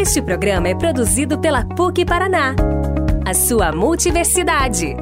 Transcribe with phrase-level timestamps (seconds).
[0.00, 2.56] Este programa é produzido pela PUC Paraná,
[3.22, 4.96] a sua multiversidade.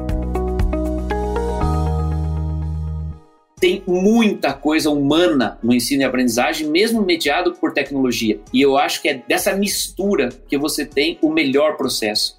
[3.57, 8.41] Tem muita coisa humana no ensino e aprendizagem, mesmo mediado por tecnologia.
[8.51, 12.37] E eu acho que é dessa mistura que você tem o melhor processo.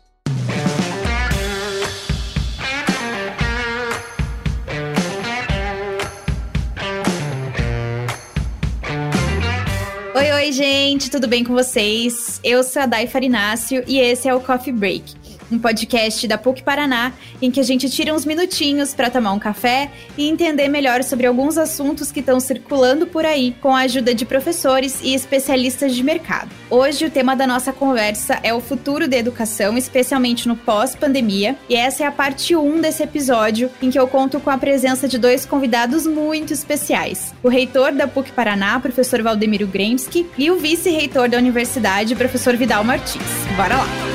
[10.40, 12.40] Oi, gente, tudo bem com vocês?
[12.42, 15.19] Eu sou a Dai Farinácio e esse é o Coffee Break
[15.50, 19.38] um podcast da PUC Paraná, em que a gente tira uns minutinhos para tomar um
[19.38, 24.14] café e entender melhor sobre alguns assuntos que estão circulando por aí, com a ajuda
[24.14, 26.50] de professores e especialistas de mercado.
[26.68, 31.74] Hoje, o tema da nossa conversa é o futuro da educação, especialmente no pós-pandemia, e
[31.74, 35.18] essa é a parte 1 desse episódio, em que eu conto com a presença de
[35.18, 41.28] dois convidados muito especiais: o reitor da PUC Paraná, professor Valdemiro Gremski, e o vice-reitor
[41.28, 43.22] da universidade, professor Vidal Martins.
[43.56, 44.09] Bora lá!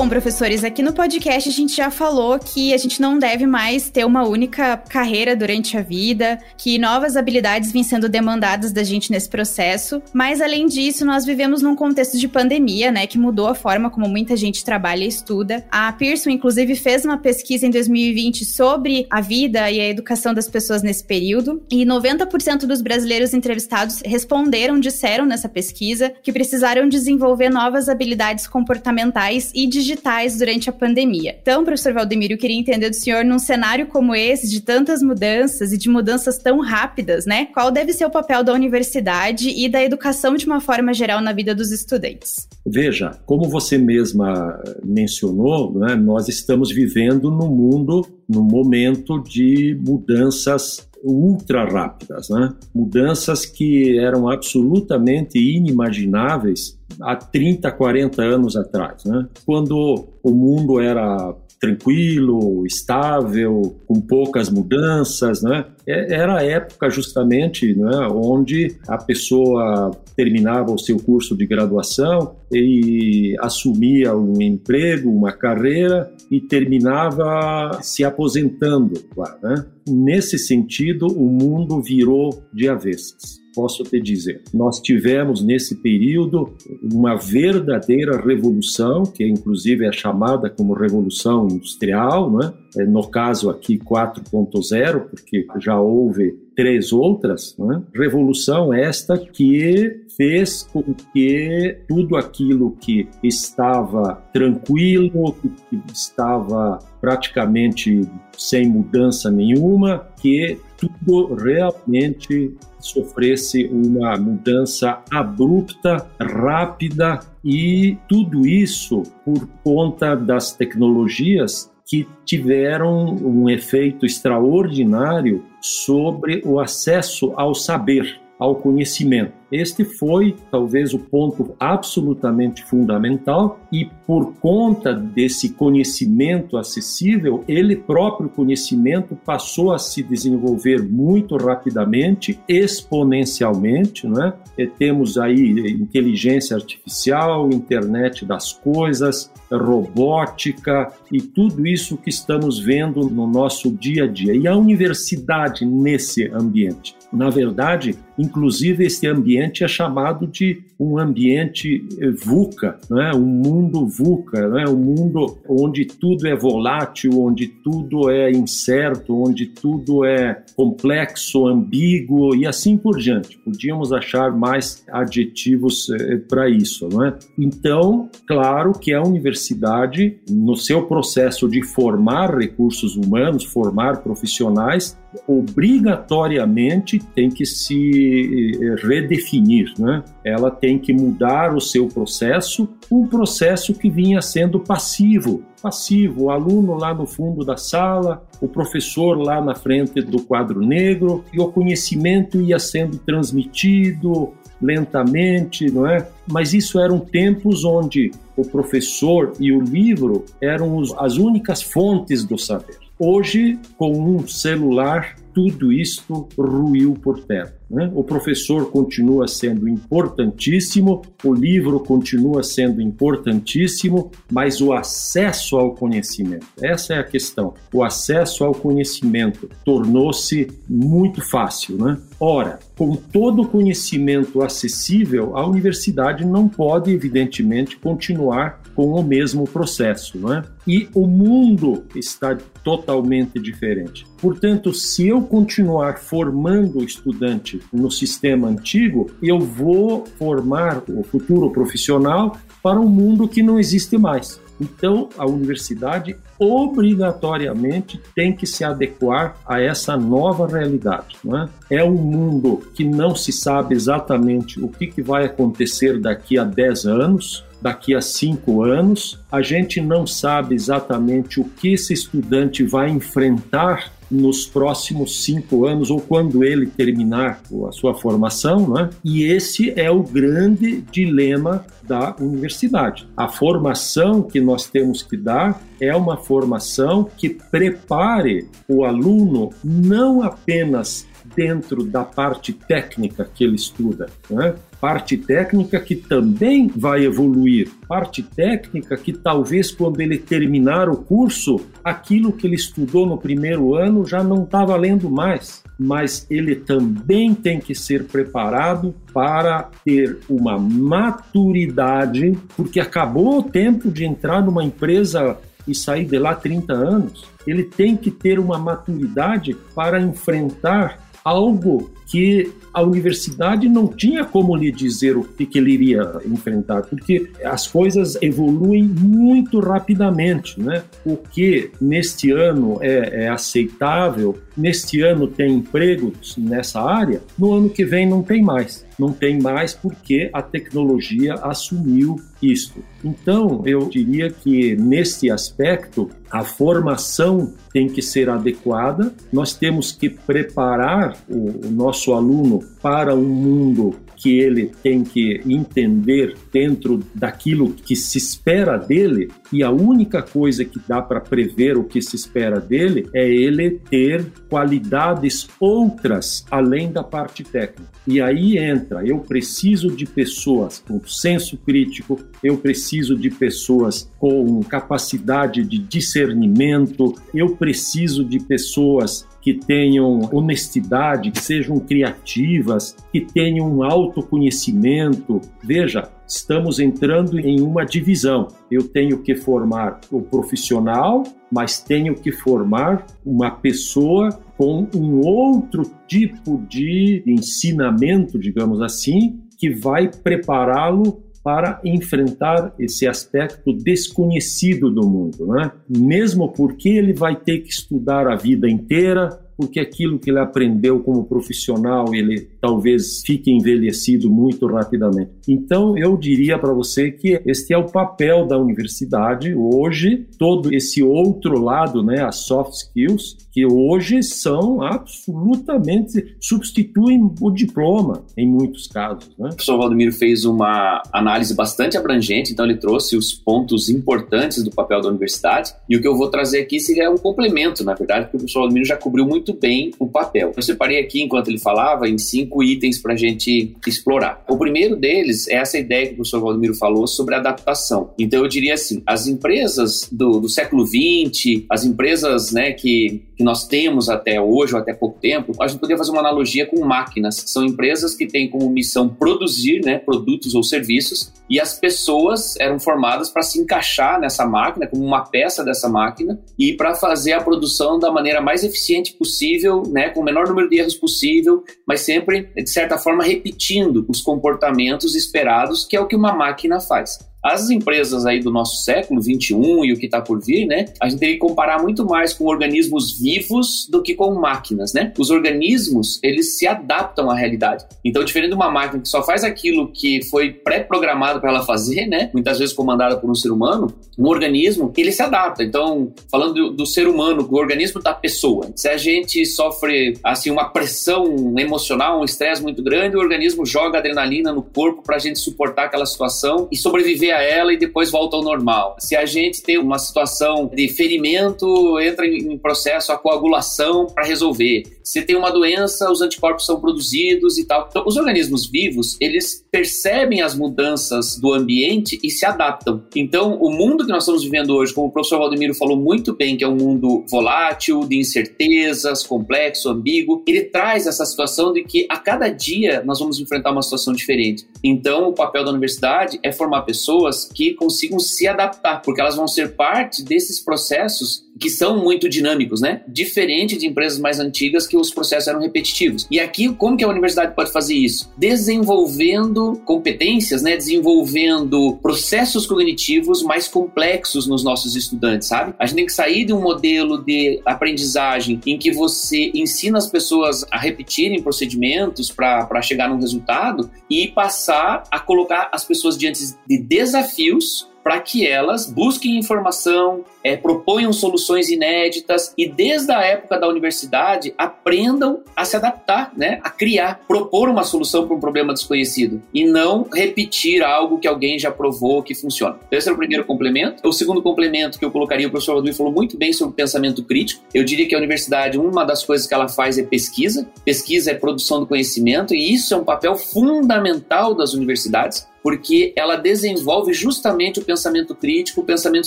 [0.00, 3.90] Bom, professores, aqui no podcast a gente já falou que a gente não deve mais
[3.90, 9.10] ter uma única carreira durante a vida, que novas habilidades vêm sendo demandadas da gente
[9.10, 13.54] nesse processo, mas além disso, nós vivemos num contexto de pandemia, né, que mudou a
[13.54, 15.66] forma como muita gente trabalha e estuda.
[15.70, 20.48] A Pearson, inclusive, fez uma pesquisa em 2020 sobre a vida e a educação das
[20.48, 27.50] pessoas nesse período, e 90% dos brasileiros entrevistados responderam, disseram nessa pesquisa, que precisaram desenvolver
[27.50, 31.36] novas habilidades comportamentais e de digitais durante a pandemia.
[31.40, 35.72] Então, professor Valdemiro, eu queria entender do senhor, num cenário como esse, de tantas mudanças
[35.72, 37.46] e de mudanças tão rápidas, né?
[37.46, 41.32] Qual deve ser o papel da universidade e da educação de uma forma geral na
[41.32, 42.48] vida dos estudantes?
[42.64, 50.88] Veja, como você mesma mencionou, né, nós estamos vivendo num mundo, num momento de mudanças
[51.02, 52.52] ultra rápidas, né?
[52.74, 59.26] mudanças que eram absolutamente inimagináveis há 30, 40 anos atrás, né?
[59.46, 65.66] quando o mundo era tranquilo, estável, com poucas mudanças, né?
[65.90, 72.36] É, era a época justamente né, onde a pessoa terminava o seu curso de graduação
[72.52, 79.66] e assumia um emprego, uma carreira e terminava se aposentando lá, né?
[79.88, 84.42] Nesse sentido, o mundo virou de avessas posso te dizer.
[84.52, 92.52] Nós tivemos nesse período uma verdadeira revolução, que inclusive é chamada como revolução industrial, né?
[92.86, 97.82] No caso aqui 4.0, porque já houve três outras, né?
[97.94, 100.82] revolução esta que fez com
[101.12, 112.54] que tudo aquilo que estava tranquilo, que estava praticamente sem mudança nenhuma, que tudo realmente
[112.78, 123.48] sofresse uma mudança abrupta, rápida e tudo isso por conta das tecnologias que tiveram um
[123.50, 129.39] efeito extraordinário sobre o acesso ao saber, ao conhecimento.
[129.50, 138.28] Este foi talvez o ponto absolutamente fundamental e por conta desse conhecimento acessível, ele próprio
[138.28, 144.32] conhecimento passou a se desenvolver muito rapidamente, exponencialmente, né?
[144.56, 153.08] E temos aí inteligência artificial, internet das coisas, robótica e tudo isso que estamos vendo
[153.08, 154.34] no nosso dia a dia.
[154.34, 161.86] E a universidade nesse ambiente, na verdade, inclusive esse ambiente é chamado de um ambiente
[162.24, 163.12] VUCA, né?
[163.14, 164.64] um mundo VUCA, né?
[164.66, 172.34] um mundo onde tudo é volátil, onde tudo é incerto, onde tudo é complexo, ambíguo
[172.34, 173.38] e assim por diante.
[173.38, 176.88] Podíamos achar mais adjetivos eh, para isso.
[176.90, 177.18] Não é?
[177.38, 186.98] Então, claro que a universidade, no seu processo de formar recursos humanos, formar profissionais, obrigatoriamente
[186.98, 190.04] tem que se eh, redefinir, né?
[190.24, 196.30] Ela tem que mudar o seu processo, um processo que vinha sendo passivo, passivo, o
[196.30, 201.40] aluno lá no fundo da sala, o professor lá na frente do quadro negro, e
[201.40, 206.08] o conhecimento ia sendo transmitido lentamente, não é?
[206.30, 212.38] Mas isso eram tempos onde o professor e o livro eram as únicas fontes do
[212.38, 212.78] saber.
[213.02, 217.54] Hoje, com um celular, tudo isto ruiu por terra.
[217.70, 217.90] Né?
[217.94, 226.46] O professor continua sendo importantíssimo, o livro continua sendo importantíssimo, mas o acesso ao conhecimento,
[226.60, 227.54] essa é a questão.
[227.72, 231.76] O acesso ao conhecimento tornou-se muito fácil.
[231.76, 231.96] Né?
[232.18, 239.44] Ora, com todo o conhecimento acessível, a universidade não pode, evidentemente, continuar com o mesmo
[239.44, 240.18] processo.
[240.18, 240.42] Né?
[240.66, 244.06] E o mundo está totalmente diferente.
[244.20, 251.50] Portanto, se eu continuar formando o estudante no sistema antigo, eu vou formar o futuro
[251.50, 254.40] profissional para um mundo que não existe mais.
[254.60, 261.16] Então, a universidade obrigatoriamente tem que se adequar a essa nova realidade.
[261.24, 261.48] Não é?
[261.70, 266.44] é um mundo que não se sabe exatamente o que, que vai acontecer daqui a
[266.44, 269.18] 10 anos, daqui a cinco anos.
[269.32, 275.90] A gente não sabe exatamente o que esse estudante vai enfrentar nos próximos cinco anos
[275.90, 278.90] ou quando ele terminar a sua formação, né?
[279.04, 283.08] E esse é o grande dilema da universidade.
[283.16, 290.22] A formação que nós temos que dar é uma formação que prepare o aluno não
[290.22, 294.54] apenas dentro da parte técnica que ele estuda, né?
[294.80, 301.60] parte técnica que também vai evoluir, parte técnica que talvez quando ele terminar o curso,
[301.84, 307.34] aquilo que ele estudou no primeiro ano já não está valendo mais, mas ele também
[307.34, 314.64] tem que ser preparado para ter uma maturidade, porque acabou o tempo de entrar numa
[314.64, 315.36] empresa
[315.68, 317.24] e sair de lá 30 anos.
[317.46, 324.56] Ele tem que ter uma maturidade para enfrentar algo que a universidade não tinha como
[324.56, 330.60] lhe dizer o que, que ele iria enfrentar, porque as coisas evoluem muito rapidamente.
[330.60, 330.82] Né?
[331.04, 337.70] O que neste ano é, é aceitável, neste ano tem empregos nessa área, no ano
[337.70, 338.86] que vem não tem mais.
[338.98, 342.84] Não tem mais porque a tecnologia assumiu isto.
[343.02, 350.10] Então, eu diria que nesse aspecto, a formação tem que ser adequada, nós temos que
[350.10, 357.72] preparar o, o nosso aluno para um mundo que ele tem que entender dentro daquilo
[357.72, 362.16] que se espera dele, e a única coisa que dá para prever o que se
[362.16, 367.90] espera dele é ele ter qualidades outras além da parte técnica.
[368.06, 374.60] E aí entra, eu preciso de pessoas com senso crítico, eu preciso de pessoas com
[374.60, 383.82] capacidade de discernimento, eu preciso de pessoas que tenham honestidade, que sejam criativas, que tenham
[383.82, 385.40] autoconhecimento.
[385.64, 388.48] Veja, estamos entrando em uma divisão.
[388.70, 394.28] Eu tenho que formar o profissional, mas tenho que formar uma pessoa
[394.58, 403.72] com um outro tipo de ensinamento, digamos assim, que vai prepará-lo para enfrentar esse aspecto
[403.72, 405.72] desconhecido do mundo, né?
[405.88, 411.00] Mesmo porque ele vai ter que estudar a vida inteira, porque aquilo que ele aprendeu
[411.00, 415.32] como profissional, ele talvez fique envelhecido muito rapidamente.
[415.46, 421.02] Então, eu diria para você que este é o papel da universidade hoje, todo esse
[421.02, 428.86] outro lado, né, as soft skills, que hoje são absolutamente substituem o diploma em muitos
[428.86, 429.28] casos.
[429.36, 429.46] Né?
[429.46, 434.70] O professor Valdemiro fez uma análise bastante abrangente, então ele trouxe os pontos importantes do
[434.70, 438.26] papel da universidade e o que eu vou trazer aqui seria um complemento, na verdade,
[438.26, 440.52] porque o professor Valdemiro já cobriu muito bem o papel.
[440.56, 444.44] Eu separei aqui, enquanto ele falava, em cinco itens para a gente explorar.
[444.48, 448.10] O primeiro deles é essa ideia que o professor Valdemiro falou sobre adaptação.
[448.18, 453.44] Então eu diria assim, as empresas do, do século XX, as empresas né, que que
[453.44, 456.84] nós temos até hoje, ou até pouco tempo, a gente poderia fazer uma analogia com
[456.84, 462.54] máquinas, são empresas que têm como missão produzir né, produtos ou serviços, e as pessoas
[462.60, 467.32] eram formadas para se encaixar nessa máquina, como uma peça dessa máquina, e para fazer
[467.32, 471.64] a produção da maneira mais eficiente possível, né, com o menor número de erros possível,
[471.88, 476.78] mas sempre, de certa forma, repetindo os comportamentos esperados, que é o que uma máquina
[476.78, 477.29] faz.
[477.42, 480.86] As empresas aí do nosso século 21 e o que está por vir, né?
[481.00, 485.12] A gente teria que comparar muito mais com organismos vivos do que com máquinas, né?
[485.18, 487.86] Os organismos, eles se adaptam à realidade.
[488.04, 492.06] Então, diferente de uma máquina que só faz aquilo que foi pré-programado para ela fazer,
[492.06, 492.30] né?
[492.34, 495.64] Muitas vezes comandada por um ser humano, um organismo, ele se adapta.
[495.64, 500.50] Então, falando do, do ser humano, do organismo da pessoa, se a gente sofre, assim,
[500.50, 505.18] uma pressão emocional, um estresse muito grande, o organismo joga adrenalina no corpo para a
[505.18, 508.96] gente suportar aquela situação e sobreviver bloqueia ela e depois volta ao normal.
[508.98, 514.82] Se a gente tem uma situação de ferimento, entra em processo a coagulação para resolver.
[515.02, 517.86] Se tem uma doença, os anticorpos são produzidos e tal.
[517.90, 523.02] Então, os organismos vivos, eles percebem as mudanças do ambiente e se adaptam.
[523.14, 526.56] Então, o mundo que nós estamos vivendo hoje, como o professor Valdemiro falou muito bem,
[526.56, 532.06] que é um mundo volátil, de incertezas, complexo, ambíguo, ele traz essa situação de que
[532.08, 534.66] a cada dia nós vamos enfrentar uma situação diferente.
[534.82, 537.19] Então, o papel da universidade é formar pessoas
[537.54, 542.80] que consigam se adaptar, porque elas vão ser parte desses processos que são muito dinâmicos,
[542.80, 543.02] né?
[543.06, 546.26] Diferente de empresas mais antigas que os processos eram repetitivos.
[546.30, 548.32] E aqui, como que a universidade pode fazer isso?
[548.36, 550.76] Desenvolvendo competências, né?
[550.76, 555.74] Desenvolvendo processos cognitivos mais complexos nos nossos estudantes, sabe?
[555.78, 560.06] A gente tem que sair de um modelo de aprendizagem em que você ensina as
[560.06, 566.40] pessoas a repetirem procedimentos para chegar num resultado e passar a colocar as pessoas diante
[566.66, 573.58] de desafios para que elas busquem informação, é, proponham soluções inéditas e desde a época
[573.58, 578.72] da universidade aprendam a se adaptar, né, a criar, propor uma solução para um problema
[578.72, 582.78] desconhecido e não repetir algo que alguém já provou que funciona.
[582.90, 584.06] Esse é o primeiro complemento.
[584.06, 587.62] O segundo complemento que eu colocaria, o professor Rodrigo falou muito bem sobre pensamento crítico.
[587.72, 590.68] Eu diria que a universidade, uma das coisas que ela faz é pesquisa.
[590.84, 596.36] Pesquisa é produção do conhecimento e isso é um papel fundamental das universidades porque ela
[596.36, 599.26] desenvolve justamente o pensamento crítico, o pensamento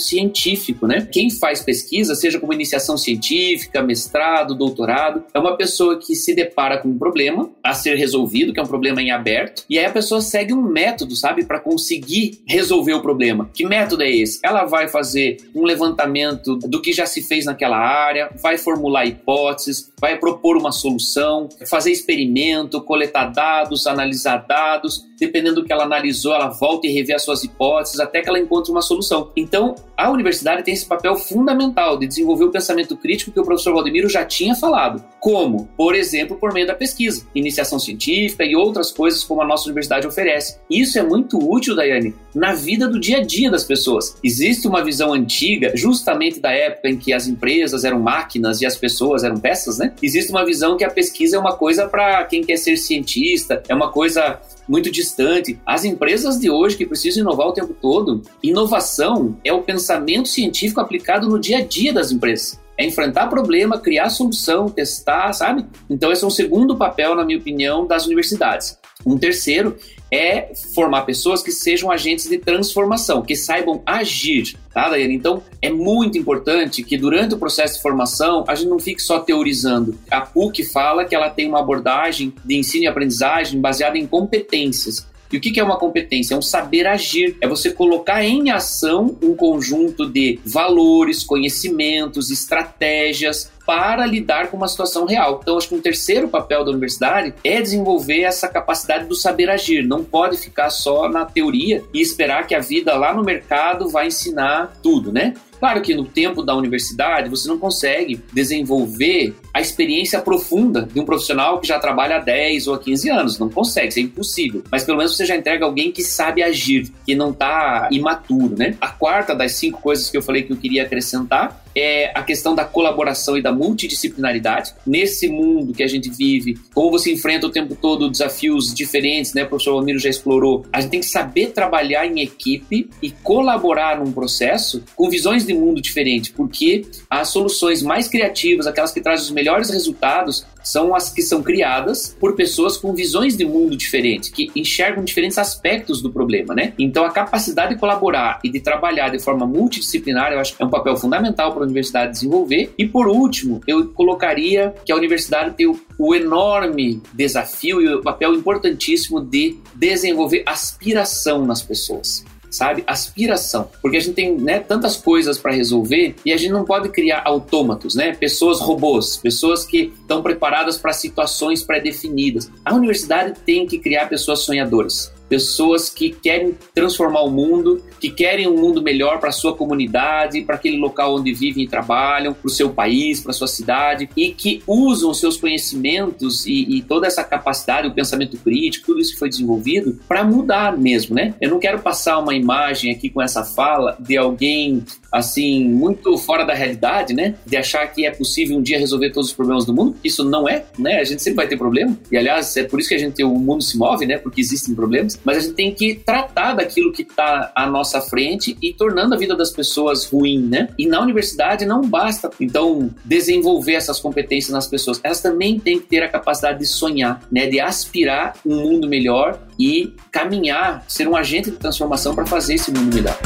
[0.00, 1.03] científico, né?
[1.04, 6.78] Quem faz pesquisa, seja como iniciação científica, mestrado, doutorado, é uma pessoa que se depara
[6.78, 9.90] com um problema a ser resolvido, que é um problema em aberto, e aí a
[9.90, 13.50] pessoa segue um método, sabe, para conseguir resolver o problema.
[13.52, 14.40] Que método é esse?
[14.42, 19.92] Ela vai fazer um levantamento do que já se fez naquela área, vai formular hipóteses,
[20.04, 26.34] vai propor uma solução, fazer experimento, coletar dados, analisar dados, dependendo do que ela analisou,
[26.34, 29.30] ela volta e revê as suas hipóteses até que ela encontre uma solução.
[29.34, 33.72] Então, a universidade tem esse papel fundamental de desenvolver o pensamento crítico que o professor
[33.72, 35.02] Valdemiro já tinha falado.
[35.20, 35.68] Como?
[35.76, 40.06] Por exemplo, por meio da pesquisa, iniciação científica e outras coisas como a nossa universidade
[40.06, 40.58] oferece.
[40.68, 44.18] Isso é muito útil, Daiane, na vida do dia a dia das pessoas.
[44.22, 48.76] Existe uma visão antiga, justamente da época em que as empresas eram máquinas e as
[48.76, 49.93] pessoas eram peças, né?
[50.02, 53.74] Existe uma visão que a pesquisa é uma coisa para quem quer ser cientista, é
[53.74, 55.58] uma coisa muito distante.
[55.64, 60.80] As empresas de hoje que precisam inovar o tempo todo, inovação é o pensamento científico
[60.80, 62.60] aplicado no dia a dia das empresas.
[62.76, 65.64] É enfrentar problema, criar solução, testar, sabe?
[65.88, 68.76] Então, esse é um segundo papel, na minha opinião, das universidades.
[69.06, 69.76] Um terceiro
[70.10, 75.14] é formar pessoas que sejam agentes de transformação, que saibam agir, tá, Daiane?
[75.14, 79.18] Então, é muito importante que durante o processo de formação a gente não fique só
[79.18, 79.98] teorizando.
[80.10, 85.06] A PUC fala que ela tem uma abordagem de ensino e aprendizagem baseada em competências.
[85.32, 86.34] E o que é uma competência?
[86.34, 93.50] É um saber agir, é você colocar em ação um conjunto de valores, conhecimentos, estratégias
[93.66, 95.40] para lidar com uma situação real.
[95.42, 99.86] Então, acho que um terceiro papel da universidade é desenvolver essa capacidade do saber agir.
[99.86, 104.08] Não pode ficar só na teoria e esperar que a vida lá no mercado vai
[104.08, 105.34] ensinar tudo, né?
[105.58, 111.06] Claro que no tempo da universidade você não consegue desenvolver a experiência profunda de um
[111.06, 113.38] profissional que já trabalha há 10 ou há 15 anos.
[113.38, 114.62] Não consegue, isso é impossível.
[114.70, 118.76] Mas pelo menos você já entrega alguém que sabe agir, que não está imaturo, né?
[118.78, 122.54] A quarta das cinco coisas que eu falei que eu queria acrescentar é a questão
[122.54, 124.74] da colaboração e da multidisciplinaridade.
[124.86, 129.44] Nesse mundo que a gente vive, como você enfrenta o tempo todo desafios diferentes, né?
[129.44, 130.64] O professor Almiro já explorou.
[130.72, 135.54] A gente tem que saber trabalhar em equipe e colaborar num processo com visões de
[135.54, 141.10] mundo diferentes, porque as soluções mais criativas, aquelas que trazem os melhores resultados, são as
[141.10, 146.10] que são criadas por pessoas com visões de mundo diferentes, que enxergam diferentes aspectos do
[146.10, 146.72] problema, né?
[146.78, 150.66] Então a capacidade de colaborar e de trabalhar de forma multidisciplinar, eu acho que é
[150.66, 152.72] um papel fundamental para a universidade desenvolver.
[152.76, 158.02] E por último, eu colocaria que a universidade tem o, o enorme desafio e o
[158.02, 162.24] papel importantíssimo de desenvolver aspiração nas pessoas
[162.56, 162.84] sabe?
[162.86, 163.68] Aspiração.
[163.82, 167.22] Porque a gente tem né, tantas coisas para resolver e a gente não pode criar
[167.24, 168.14] autômatos, né?
[168.14, 172.50] Pessoas robôs, pessoas que estão preparadas para situações pré-definidas.
[172.64, 178.46] A universidade tem que criar pessoas sonhadoras pessoas que querem transformar o mundo, que querem
[178.46, 182.50] um mundo melhor para sua comunidade, para aquele local onde vivem e trabalham, para o
[182.50, 187.88] seu país, para sua cidade, e que usam seus conhecimentos e, e, toda essa capacidade,
[187.88, 191.34] o pensamento crítico, tudo isso que foi desenvolvido para mudar mesmo, né?
[191.40, 194.84] Eu não quero passar uma imagem aqui com essa fala de alguém
[195.14, 197.36] assim, muito fora da realidade, né?
[197.46, 199.96] De achar que é possível um dia resolver todos os problemas do mundo.
[200.02, 200.98] Isso não é, né?
[200.98, 201.96] A gente sempre vai ter problema.
[202.10, 204.18] E aliás, é por isso que a gente o mundo se move, né?
[204.18, 205.20] Porque existem problemas.
[205.24, 209.18] Mas a gente tem que tratar daquilo que está à nossa frente e tornando a
[209.18, 210.68] vida das pessoas ruim, né?
[210.78, 215.00] E na universidade não basta, então, desenvolver essas competências nas pessoas.
[215.02, 217.46] Elas também têm que ter a capacidade de sonhar, né?
[217.46, 222.72] De aspirar um mundo melhor e caminhar, ser um agente de transformação para fazer esse
[222.72, 223.16] mundo melhor.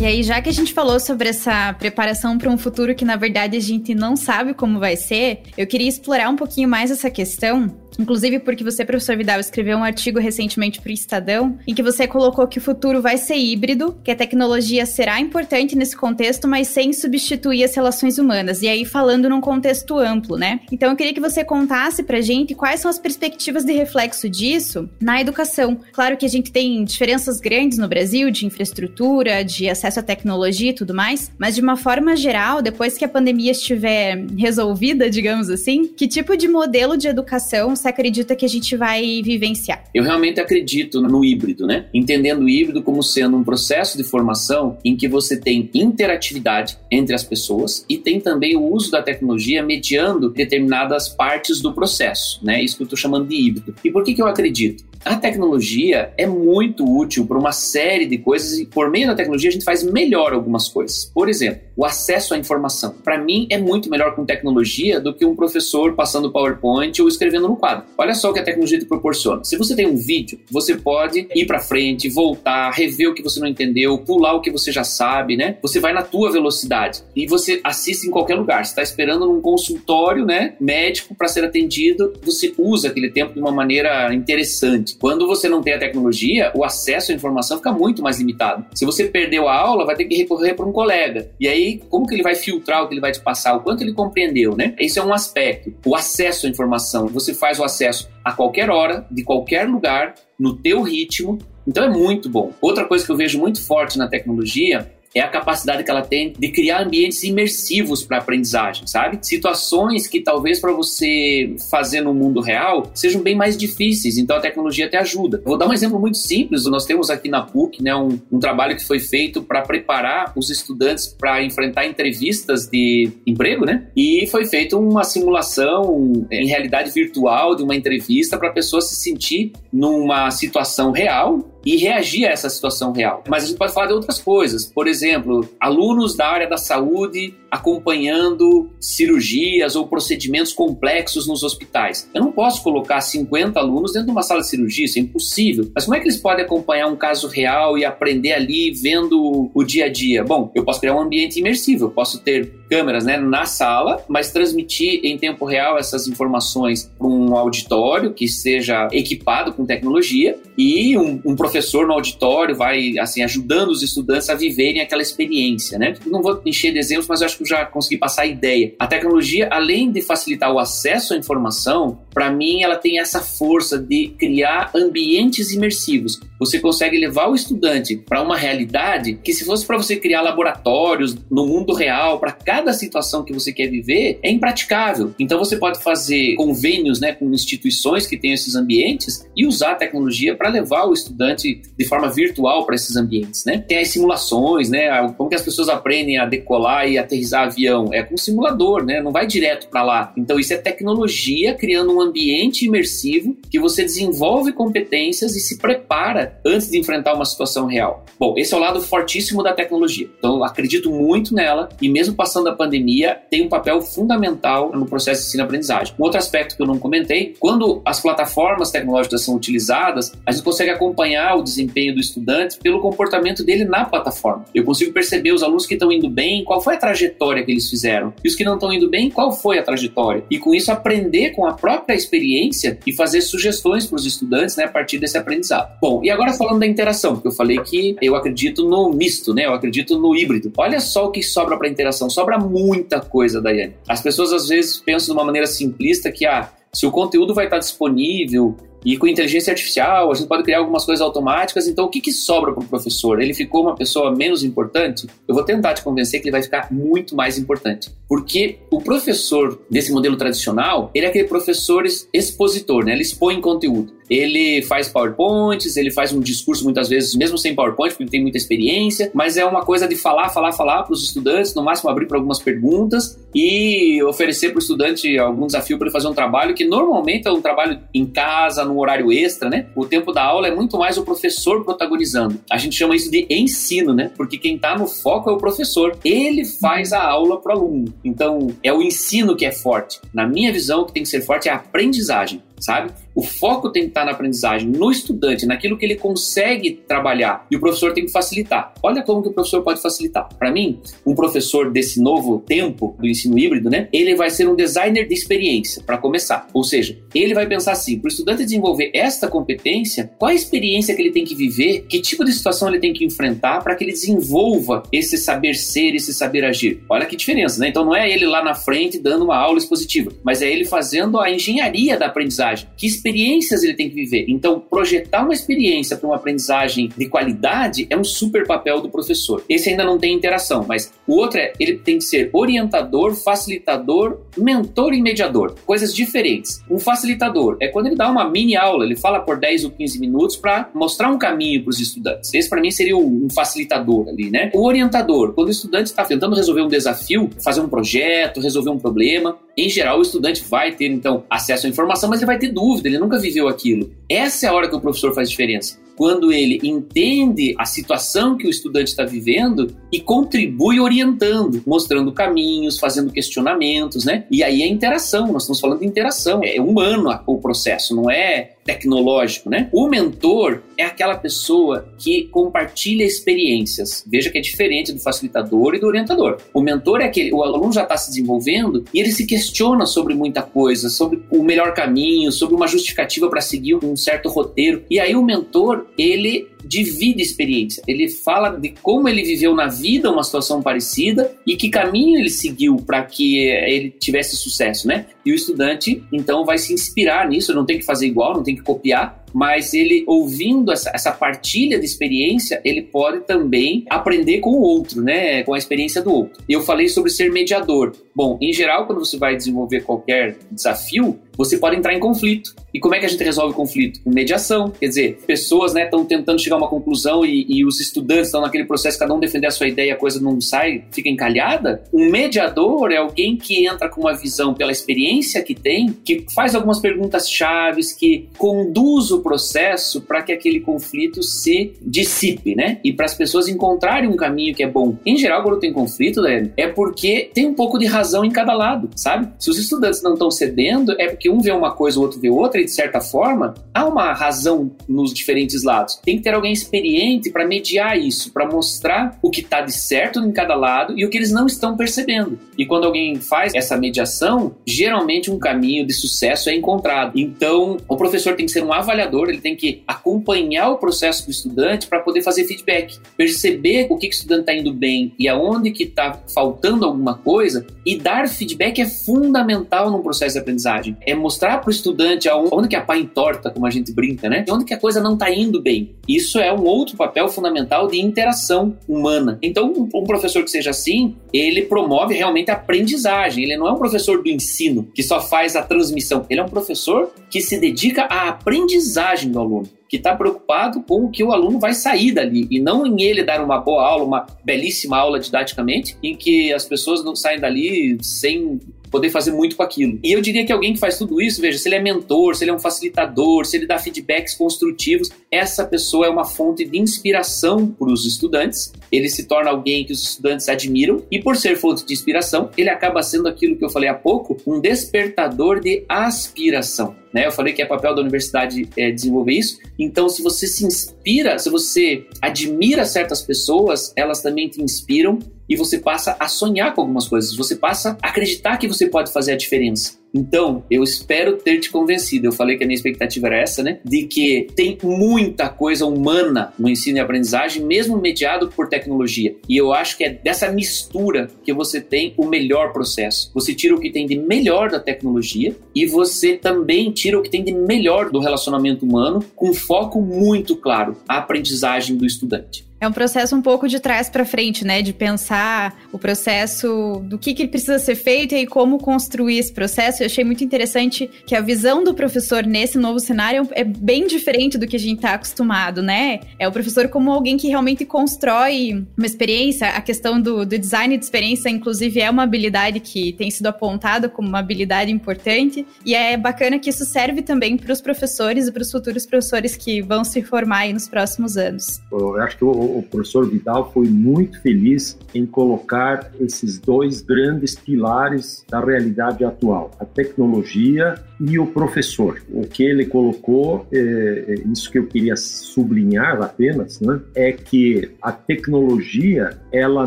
[0.00, 3.16] E aí, já que a gente falou sobre essa preparação para um futuro que na
[3.16, 7.08] verdade a gente não sabe como vai ser, eu queria explorar um pouquinho mais essa
[7.10, 11.82] questão Inclusive porque você, professor Vidal, escreveu um artigo recentemente para o Estadão em que
[11.82, 16.48] você colocou que o futuro vai ser híbrido, que a tecnologia será importante nesse contexto,
[16.48, 18.62] mas sem substituir as relações humanas.
[18.62, 20.60] E aí falando num contexto amplo, né?
[20.70, 24.88] Então eu queria que você contasse pra gente quais são as perspectivas de reflexo disso
[25.00, 25.78] na educação.
[25.92, 30.70] Claro que a gente tem diferenças grandes no Brasil de infraestrutura, de acesso à tecnologia
[30.70, 35.50] e tudo mais, mas de uma forma geral, depois que a pandemia estiver resolvida, digamos
[35.50, 39.84] assim, que tipo de modelo de educação você acredita que a gente vai vivenciar?
[39.94, 41.86] Eu realmente acredito no híbrido, né?
[41.92, 47.14] Entendendo o híbrido como sendo um processo de formação em que você tem interatividade entre
[47.14, 52.62] as pessoas e tem também o uso da tecnologia mediando determinadas partes do processo, né?
[52.62, 53.74] Isso que eu estou chamando de híbrido.
[53.84, 54.84] E por que, que eu acredito?
[55.04, 59.50] A tecnologia é muito útil para uma série de coisas e por meio da tecnologia
[59.50, 61.04] a gente faz melhor algumas coisas.
[61.04, 62.94] Por exemplo, o acesso à informação.
[63.04, 67.48] Para mim é muito melhor com tecnologia do que um professor passando PowerPoint ou escrevendo
[67.48, 67.84] no quadro.
[67.98, 69.44] Olha só o que a tecnologia te proporciona.
[69.44, 73.38] Se você tem um vídeo, você pode ir para frente, voltar, rever o que você
[73.38, 75.58] não entendeu, pular o que você já sabe, né?
[75.60, 78.64] Você vai na tua velocidade e você assiste em qualquer lugar.
[78.64, 83.40] Você está esperando num consultório, né, médico para ser atendido, você usa aquele tempo de
[83.40, 84.93] uma maneira interessante.
[85.00, 88.64] Quando você não tem a tecnologia, o acesso à informação fica muito mais limitado.
[88.74, 91.30] Se você perdeu a aula, vai ter que recorrer para um colega.
[91.38, 93.82] E aí, como que ele vai filtrar o que ele vai te passar, o quanto
[93.82, 94.74] ele compreendeu, né?
[94.78, 95.74] Esse é um aspecto.
[95.84, 97.06] O acesso à informação.
[97.08, 101.38] Você faz o acesso a qualquer hora, de qualquer lugar, no teu ritmo.
[101.66, 102.52] Então é muito bom.
[102.60, 106.32] Outra coisa que eu vejo muito forte na tecnologia é a capacidade que ela tem
[106.36, 109.18] de criar ambientes imersivos para aprendizagem, sabe?
[109.22, 114.40] Situações que talvez para você fazer no mundo real sejam bem mais difíceis, então a
[114.40, 115.40] tecnologia te ajuda.
[115.44, 116.64] Vou dar um exemplo muito simples.
[116.64, 120.50] Nós temos aqui na PUC né, um, um trabalho que foi feito para preparar os
[120.50, 123.86] estudantes para enfrentar entrevistas de emprego, né?
[123.96, 128.96] E foi feita uma simulação em realidade virtual de uma entrevista para a pessoa se
[128.96, 133.22] sentir numa situação real e reagir a essa situação real.
[133.28, 134.66] Mas a gente pode falar de outras coisas.
[134.66, 142.10] Por exemplo, alunos da área da saúde acompanhando cirurgias ou procedimentos complexos nos hospitais.
[142.12, 145.70] Eu não posso colocar 50 alunos dentro de uma sala de cirurgia, isso é impossível.
[145.72, 149.62] Mas como é que eles podem acompanhar um caso real e aprender ali vendo o
[149.62, 150.24] dia a dia?
[150.24, 154.32] Bom, eu posso criar um ambiente imersivo, eu posso ter câmeras né, na sala, mas
[154.32, 160.96] transmitir em tempo real essas informações para um auditório que seja equipado com tecnologia e
[160.96, 165.94] um, um, professor no auditório vai assim ajudando os estudantes a viverem aquela experiência, né?
[166.06, 168.74] Não vou encher de exemplos, mas acho que já consegui passar a ideia.
[168.78, 173.78] A tecnologia, além de facilitar o acesso à informação, para mim ela tem essa força
[173.78, 176.20] de criar ambientes imersivos.
[176.38, 181.16] Você consegue levar o estudante para uma realidade que se fosse para você criar laboratórios
[181.30, 185.14] no mundo real para cada situação que você quer viver, é impraticável.
[185.18, 189.76] Então você pode fazer convênios, né, com instituições que têm esses ambientes e usar a
[189.76, 193.58] tecnologia para levar o estudante de forma virtual para esses ambientes, né?
[193.58, 194.88] Tem as simulações, né?
[195.16, 197.90] Como que as pessoas aprendem a decolar e aterrissar avião?
[197.92, 199.00] É com simulador, né?
[199.00, 200.12] Não vai direto para lá.
[200.16, 206.38] Então isso é tecnologia criando um ambiente imersivo que você desenvolve competências e se prepara
[206.44, 208.04] antes de enfrentar uma situação real.
[208.18, 210.08] Bom, esse é o lado fortíssimo da tecnologia.
[210.18, 215.22] Então acredito muito nela e mesmo passando a pandemia tem um papel fundamental no processo
[215.22, 215.94] de ensino-aprendizagem.
[215.98, 220.44] Um outro aspecto que eu não comentei, quando as plataformas tecnológicas são utilizadas, a gente
[220.44, 224.44] consegue acompanhar o desempenho do estudante pelo comportamento dele na plataforma.
[224.54, 227.68] Eu consigo perceber os alunos que estão indo bem, qual foi a trajetória que eles
[227.70, 230.24] fizeram, e os que não estão indo bem, qual foi a trajetória.
[230.30, 234.64] E com isso aprender com a própria experiência e fazer sugestões para os estudantes né,
[234.64, 235.78] a partir desse aprendizado.
[235.80, 239.46] Bom, e agora falando da interação, porque eu falei que eu acredito no misto, né?
[239.46, 240.52] Eu acredito no híbrido.
[240.56, 242.10] Olha só o que sobra para interação.
[242.10, 243.74] Sobra muita coisa, Daiane.
[243.88, 247.44] As pessoas às vezes pensam de uma maneira simplista que ah, se o conteúdo vai
[247.44, 251.66] estar disponível e com inteligência artificial, a gente pode criar algumas coisas automáticas.
[251.66, 253.20] Então, o que, que sobra para o professor?
[253.20, 255.06] Ele ficou uma pessoa menos importante?
[255.26, 257.90] Eu vou tentar te convencer que ele vai ficar muito mais importante.
[258.06, 262.92] Porque o professor desse modelo tradicional, ele é aquele professor expositor, né?
[262.92, 263.92] Ele expõe conteúdo.
[264.08, 268.22] Ele faz PowerPoints, ele faz um discurso muitas vezes, mesmo sem PowerPoint, porque ele tem
[268.22, 271.90] muita experiência, mas é uma coisa de falar, falar, falar para os estudantes, no máximo
[271.90, 276.14] abrir para algumas perguntas e oferecer para o estudante algum desafio para ele fazer um
[276.14, 279.66] trabalho que normalmente é um trabalho em casa, num horário extra, né?
[279.74, 282.40] O tempo da aula é muito mais o professor protagonizando.
[282.50, 284.10] A gente chama isso de ensino, né?
[284.16, 285.96] Porque quem está no foco é o professor.
[286.04, 287.94] Ele faz a aula para o aluno.
[288.04, 290.00] Então, é o ensino que é forte.
[290.12, 292.90] Na minha visão, o que tem que ser forte é a aprendizagem sabe?
[293.14, 297.46] O foco tem que estar na aprendizagem, no estudante, naquilo que ele consegue trabalhar.
[297.50, 298.74] E o professor tem que facilitar.
[298.82, 300.28] Olha como que o professor pode facilitar.
[300.36, 303.88] Para mim, um professor desse novo tempo do ensino híbrido, né?
[303.92, 306.48] Ele vai ser um designer de experiência, para começar.
[306.52, 310.94] Ou seja, ele vai pensar assim: para o estudante desenvolver esta competência, qual a experiência
[310.94, 313.84] que ele tem que viver, que tipo de situação ele tem que enfrentar para que
[313.84, 316.82] ele desenvolva esse saber ser, esse saber agir.
[316.88, 317.68] Olha que diferença, né?
[317.68, 321.20] Então não é ele lá na frente dando uma aula expositiva, mas é ele fazendo
[321.20, 324.24] a engenharia da aprendizagem que experiências ele tem que viver.
[324.28, 329.44] Então, projetar uma experiência para uma aprendizagem de qualidade é um super papel do professor.
[329.46, 334.20] Esse ainda não tem interação, mas o outro é ele tem que ser orientador, facilitador,
[334.38, 335.54] mentor e mediador.
[335.66, 336.62] Coisas diferentes.
[336.70, 340.00] Um facilitador é quando ele dá uma mini aula, ele fala por 10 ou 15
[340.00, 342.32] minutos para mostrar um caminho para os estudantes.
[342.32, 344.50] Esse para mim seria um facilitador ali, né?
[344.54, 348.78] O orientador, quando o estudante está tentando resolver um desafio, fazer um projeto, resolver um
[348.78, 352.48] problema, em geral o estudante vai ter então acesso à informação, mas ele vai ter
[352.48, 353.90] dúvida, ele nunca viveu aquilo.
[354.08, 355.78] Essa é a hora que o professor faz diferença.
[355.96, 362.80] Quando ele entende a situação que o estudante está vivendo e contribui orientando, mostrando caminhos,
[362.80, 364.24] fazendo questionamentos, né?
[364.28, 368.53] E aí é interação, nós estamos falando de interação, é humano o processo, não é
[368.64, 369.68] tecnológico, né?
[369.72, 374.04] O mentor é aquela pessoa que compartilha experiências.
[374.06, 376.38] Veja que é diferente do facilitador e do orientador.
[376.52, 380.14] O mentor é aquele, o aluno já está se desenvolvendo e ele se questiona sobre
[380.14, 384.82] muita coisa, sobre o melhor caminho, sobre uma justificativa para seguir um certo roteiro.
[384.90, 387.82] E aí o mentor, ele divide experiência.
[387.86, 392.30] Ele fala de como ele viveu na vida uma situação parecida e que caminho ele
[392.30, 395.06] seguiu para que ele tivesse sucesso, né?
[395.24, 398.54] E o estudante, então, vai se inspirar nisso, não tem que fazer igual, não tem
[398.54, 404.50] que copiar, mas ele ouvindo essa, essa partilha de experiência, ele pode também aprender com
[404.50, 405.42] o outro, né?
[405.42, 406.40] Com a experiência do outro.
[406.48, 407.92] Eu falei sobre ser mediador.
[408.14, 412.54] Bom, em geral, quando você vai desenvolver qualquer desafio, você pode entrar em conflito.
[412.72, 414.00] E como é que a gente resolve conflito?
[414.02, 414.70] Com mediação.
[414.70, 418.40] Quer dizer, pessoas estão né, tentando chegar a uma conclusão e, e os estudantes estão
[418.40, 421.82] naquele processo, cada um defender a sua ideia, a coisa não sai, fica encalhada.
[421.92, 426.54] Um mediador é alguém que entra com uma visão pela experiência que tem, que faz
[426.54, 432.78] algumas perguntas chaves, que conduz o processo para que aquele conflito se dissipe, né?
[432.84, 434.96] E para as pessoas encontrarem um caminho que é bom.
[435.04, 438.52] Em geral, quando tem conflito, né, é porque tem um pouco de razão em cada
[438.52, 439.28] lado, sabe?
[439.38, 442.28] Se os estudantes não estão cedendo, é porque um vê uma coisa, o outro vê
[442.28, 445.98] outra, e de certa forma, há uma razão nos diferentes lados.
[446.04, 450.20] Tem que ter alguém experiente para mediar isso, para mostrar o que está de certo
[450.20, 452.38] em cada lado e o que eles não estão percebendo.
[452.58, 457.18] E quando alguém faz essa mediação, geralmente um caminho de sucesso é encontrado.
[457.18, 461.30] Então, o professor tem que ser um avaliador, ele tem que acompanhar o processo do
[461.30, 465.28] estudante para poder fazer feedback, perceber o que, que o estudante está indo bem e
[465.28, 470.96] aonde que está faltando alguma coisa e dar feedback é fundamental no processo de aprendizagem.
[471.02, 474.44] É mostrar para o estudante aonde que a pá entorta, como a gente brinca, né?
[474.50, 475.94] Onde que a coisa não está indo bem.
[476.08, 479.38] Isso é um outro papel fundamental de interação humana.
[479.42, 483.44] Então, um professor que seja assim, ele promove realmente a aprendizagem.
[483.44, 486.24] Ele não é um professor do ensino que só faz a transmissão.
[486.28, 488.93] Ele é um professor que se dedica à aprendizagem
[489.30, 492.84] do aluno que está preocupado com o que o aluno vai sair dali e não
[492.84, 497.14] em ele dar uma boa aula, uma belíssima aula didaticamente, em que as pessoas não
[497.14, 498.58] saem dali sem
[498.90, 500.00] poder fazer muito com aquilo.
[500.02, 502.42] E eu diria que alguém que faz tudo isso, veja, se ele é mentor, se
[502.42, 506.76] ele é um facilitador, se ele dá feedbacks construtivos, essa pessoa é uma fonte de
[506.76, 508.72] inspiração para os estudantes.
[508.90, 512.68] Ele se torna alguém que os estudantes admiram e por ser fonte de inspiração, ele
[512.68, 517.03] acaba sendo aquilo que eu falei há pouco, um despertador de aspiração.
[517.14, 517.24] Né?
[517.24, 519.60] Eu falei que é papel da universidade é, desenvolver isso.
[519.78, 525.54] Então, se você se inspira, se você admira certas pessoas, elas também te inspiram e
[525.54, 529.32] você passa a sonhar com algumas coisas, você passa a acreditar que você pode fazer
[529.32, 530.03] a diferença.
[530.14, 532.28] Então, eu espero ter te convencido.
[532.28, 533.80] Eu falei que a minha expectativa era essa, né?
[533.84, 539.34] De que tem muita coisa humana no ensino e aprendizagem, mesmo mediado por tecnologia.
[539.48, 543.30] E eu acho que é dessa mistura que você tem o melhor processo.
[543.34, 547.30] Você tira o que tem de melhor da tecnologia e você também tira o que
[547.30, 552.64] tem de melhor do relacionamento humano, com foco muito claro: a aprendizagem do estudante.
[552.80, 554.82] É um processo um pouco de trás para frente, né?
[554.82, 560.02] De pensar o processo do que, que precisa ser feito e como construir esse processo.
[560.02, 564.58] Eu achei muito interessante que a visão do professor nesse novo cenário é bem diferente
[564.58, 566.20] do que a gente está acostumado, né?
[566.38, 569.68] É o professor como alguém que realmente constrói uma experiência.
[569.68, 574.08] A questão do, do design de experiência, inclusive, é uma habilidade que tem sido apontada
[574.08, 575.66] como uma habilidade importante.
[575.86, 579.56] E é bacana que isso serve também para os professores e para os futuros professores
[579.56, 581.80] que vão se formar aí nos próximos anos.
[581.90, 587.54] Eu acho que o, o professor Vidal foi muito feliz em colocar esses dois grandes
[587.54, 592.20] pilares da realidade atual: a tecnologia e o professor.
[592.30, 597.90] O que ele colocou, é, é, isso que eu queria sublinhar apenas, né, é que
[598.00, 599.86] a tecnologia ela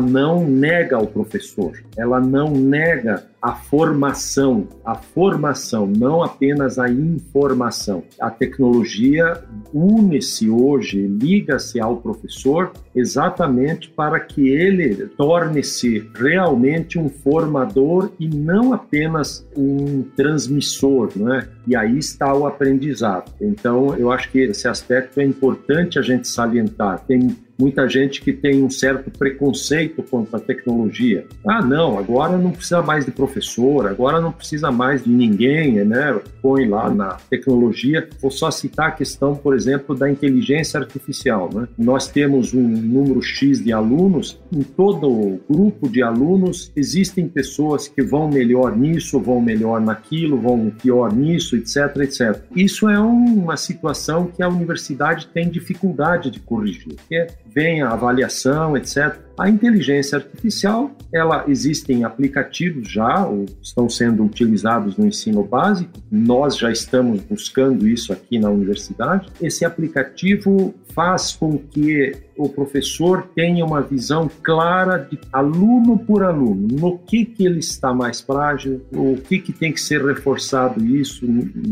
[0.00, 8.02] não nega o professor, ela não nega a formação, a formação, não apenas a informação.
[8.20, 9.40] A tecnologia
[9.72, 18.72] une-se hoje, liga-se ao professor exatamente para que ele torne-se realmente um formador e não
[18.72, 21.48] apenas um transmissor, né?
[21.66, 23.32] E aí está o aprendizado.
[23.40, 27.04] Então, eu acho que esse aspecto é importante a gente salientar.
[27.06, 31.26] Tem muita gente que tem um certo preconceito contra a tecnologia.
[31.46, 36.20] Ah, não, agora não precisa mais de professor, agora não precisa mais de ninguém, né?
[36.40, 38.08] Põe lá na tecnologia.
[38.20, 41.50] Vou só citar a questão, por exemplo, da inteligência artificial.
[41.52, 41.66] Né?
[41.76, 47.88] Nós temos um número X de alunos, em todo o grupo de alunos existem pessoas
[47.88, 52.42] que vão melhor nisso, vão melhor naquilo, vão pior nisso, etc, etc.
[52.54, 57.90] Isso é uma situação que a universidade tem dificuldade de corrigir, que é vem a
[57.90, 59.27] avaliação, etc.
[59.38, 65.92] A inteligência artificial, ela existem aplicativos já, ou estão sendo utilizados no ensino básico.
[66.10, 69.28] Nós já estamos buscando isso aqui na universidade.
[69.40, 76.68] Esse aplicativo faz com que o professor tenha uma visão clara de aluno por aluno,
[76.70, 81.26] no que que ele está mais frágil, o que que tem que ser reforçado isso,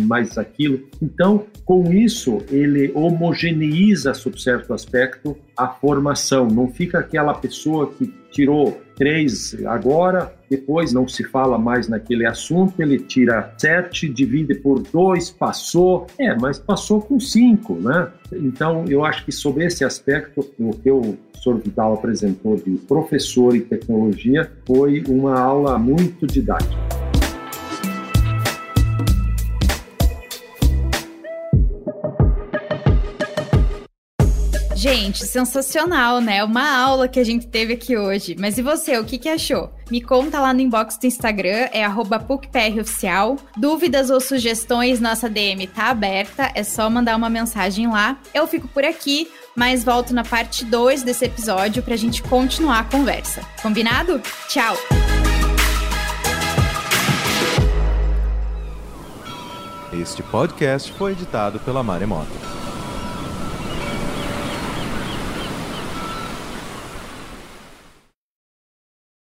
[0.05, 0.81] mais aquilo.
[1.01, 6.47] Então, com isso, ele homogeneiza, sob certo aspecto, a formação.
[6.49, 12.81] Não fica aquela pessoa que tirou três agora, depois não se fala mais naquele assunto,
[12.81, 18.11] ele tira sete, divide por dois, passou, é, mas passou com cinco, né?
[18.33, 23.57] Então, eu acho que sobre esse aspecto, o que o professor Vidal apresentou de professor
[23.57, 27.06] e tecnologia foi uma aula muito didática.
[34.89, 36.45] Gente, sensacional, né?
[36.45, 38.37] Uma aula que a gente teve aqui hoje.
[38.39, 39.75] Mas e você, o que, que achou?
[39.91, 41.85] Me conta lá no inbox do Instagram, é
[42.29, 43.35] PUCPROficial.
[43.57, 48.17] Dúvidas ou sugestões, nossa DM tá aberta, é só mandar uma mensagem lá.
[48.33, 52.85] Eu fico por aqui, mas volto na parte 2 desse episódio pra gente continuar a
[52.85, 53.43] conversa.
[53.61, 54.23] Combinado?
[54.47, 54.77] Tchau!
[59.93, 62.66] Este podcast foi editado pela Maremoto.